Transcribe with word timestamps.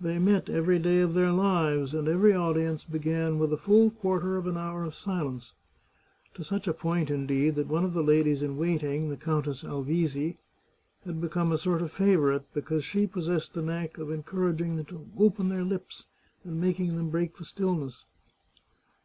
They 0.00 0.20
met 0.20 0.48
every 0.48 0.78
day 0.78 1.00
of 1.00 1.14
their 1.14 1.32
lives, 1.32 1.92
and 1.92 2.06
every 2.06 2.32
audience 2.32 2.84
began 2.84 3.40
with 3.40 3.52
a 3.52 3.56
full 3.56 3.90
quarter 3.90 4.36
of 4.36 4.46
an 4.46 4.56
hour 4.56 4.84
of 4.84 4.94
silence— 4.94 5.54
to 6.34 6.44
such 6.44 6.68
a 6.68 6.72
point 6.72 7.10
indeed, 7.10 7.56
that 7.56 7.66
one 7.66 7.84
of 7.84 7.92
the 7.92 8.04
ladies 8.04 8.40
in 8.40 8.56
waiting, 8.56 9.08
the 9.08 9.16
Coun 9.16 9.42
tess 9.42 9.64
Alvizi, 9.64 10.38
had 11.04 11.20
become 11.20 11.50
a 11.50 11.58
sort 11.58 11.82
of 11.82 11.90
favourite 11.90 12.44
because 12.54 12.84
she 12.84 13.04
possessed 13.08 13.52
the 13.54 13.62
knack 13.62 13.98
of 13.98 14.12
encouraging 14.12 14.76
them 14.76 14.84
to 14.84 15.08
open 15.18 15.48
their 15.48 15.64
lips, 15.64 16.06
and 16.44 16.60
making 16.60 16.96
them 16.96 17.10
break 17.10 17.34
the 17.34 17.44
stillness. 17.44 18.04